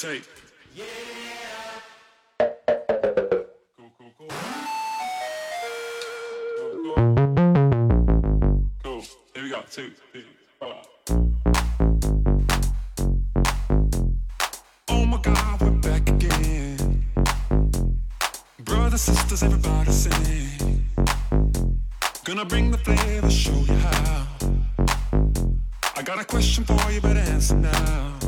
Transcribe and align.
tape. 0.00 0.24
Yeah. 0.74 0.84
Oh 14.88 15.04
my 15.04 15.18
God, 15.18 15.60
we're 15.60 15.70
back 15.82 16.08
again. 16.08 17.04
Brothers, 18.60 19.02
sisters, 19.02 19.42
everybody 19.42 19.92
sing. 19.92 20.86
Gonna 22.24 22.46
bring 22.46 22.70
the 22.70 22.78
flavor, 22.78 23.30
show 23.30 23.52
you 23.52 23.74
how. 23.74 24.26
I 25.94 26.02
got 26.02 26.18
a 26.18 26.24
question 26.24 26.64
for 26.64 26.90
you, 26.90 27.02
better 27.02 27.20
answer 27.20 27.56
now. 27.56 28.19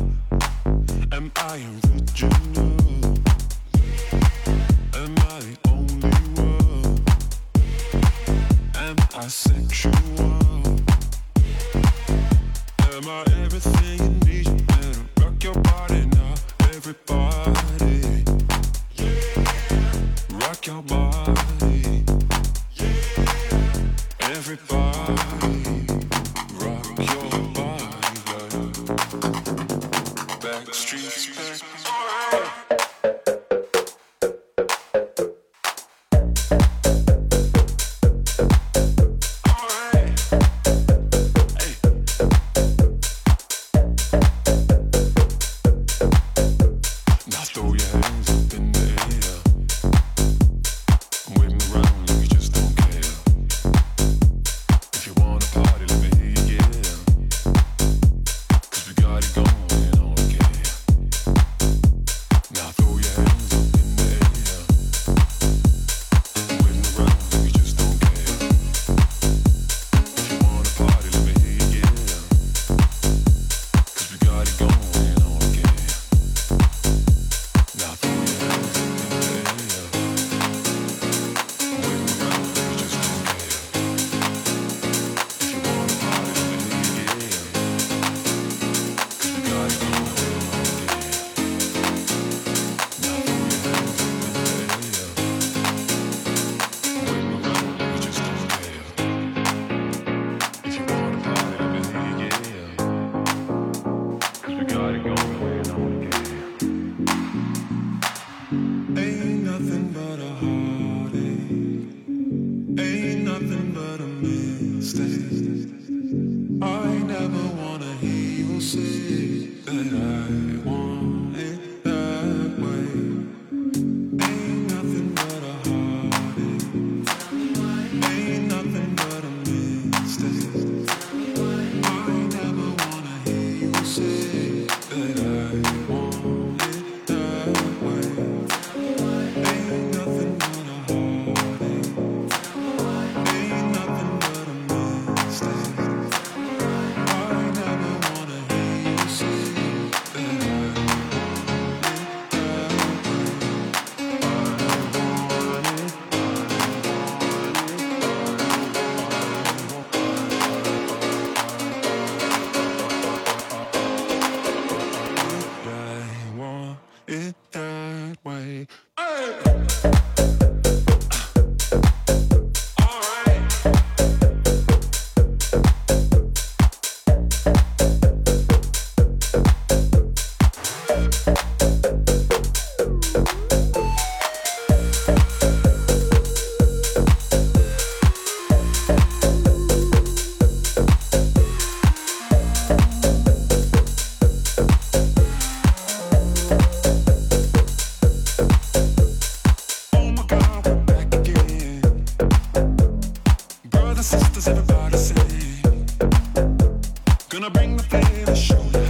Gonna 207.32 207.48
bring 207.48 207.78
the 207.78 207.82
flavor, 207.84 208.36
show 208.36 208.62
you. 208.74 208.81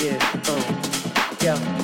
Yeah. 0.00 0.16
Uh, 0.46 1.77